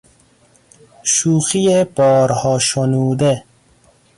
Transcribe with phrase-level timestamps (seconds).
[1.03, 3.43] شوخی بارها شنوده